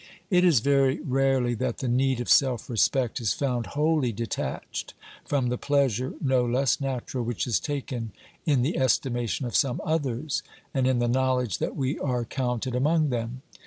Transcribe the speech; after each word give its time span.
It 0.31 0.43
is 0.43 0.61
very 0.61 0.99
rarely 1.01 1.53
that 1.53 1.77
the 1.77 1.87
need 1.87 2.19
of 2.19 2.27
self 2.27 2.71
respect 2.71 3.21
is 3.21 3.35
found 3.35 3.67
wholly 3.77 4.11
de 4.11 4.25
tached 4.25 4.95
from 5.25 5.49
the 5.49 5.59
pleasure, 5.59 6.15
no 6.19 6.43
less 6.43 6.81
natural, 6.81 7.23
which 7.23 7.45
is 7.45 7.59
taken 7.59 8.11
in 8.43 8.63
the 8.63 8.79
estimation 8.79 9.45
of 9.45 9.55
some 9.55 9.79
others, 9.85 10.41
and 10.73 10.87
in 10.87 10.97
the 10.97 11.07
knowledge 11.07 11.59
that 11.59 11.75
we 11.75 11.99
are 11.99 12.25
counted 12.25 12.73
among 12.73 13.11
them. 13.11 13.43